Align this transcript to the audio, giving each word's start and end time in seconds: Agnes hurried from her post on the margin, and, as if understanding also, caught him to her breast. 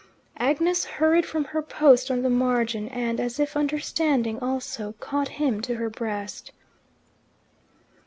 Agnes 0.37 0.83
hurried 0.83 1.27
from 1.27 1.43
her 1.45 1.61
post 1.61 2.09
on 2.09 2.23
the 2.23 2.29
margin, 2.31 2.89
and, 2.89 3.19
as 3.19 3.39
if 3.39 3.55
understanding 3.55 4.39
also, 4.39 4.93
caught 4.99 5.27
him 5.27 5.61
to 5.61 5.75
her 5.75 5.91
breast. 5.91 6.51